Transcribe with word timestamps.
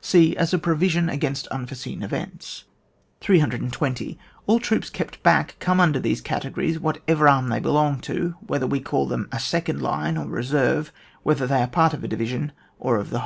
{c) 0.00 0.36
As 0.36 0.54
a 0.54 0.58
provision 0.60 1.08
against 1.08 1.48
unforeseen 1.48 2.04
events. 2.04 2.62
320. 3.20 4.16
All 4.46 4.60
troops 4.60 4.90
kept 4.90 5.20
back 5.24 5.56
come 5.58 5.80
under 5.80 5.98
these 5.98 6.20
categories 6.20 6.78
whatever 6.78 7.28
arm 7.28 7.48
they 7.48 7.58
be 7.58 7.68
long 7.68 7.98
to, 8.02 8.36
whether 8.46 8.68
we 8.68 8.78
call 8.78 9.06
them 9.08 9.28
a 9.32 9.40
second 9.40 9.82
line 9.82 10.16
or 10.16 10.28
reserve, 10.28 10.92
whether 11.24 11.48
they 11.48 11.60
are 11.62 11.66
part 11.66 11.94
of 11.94 12.04
a 12.04 12.06
division, 12.06 12.52
or 12.78 12.96
of 12.96 13.08
tlie 13.08 13.10
whole. 13.10 13.16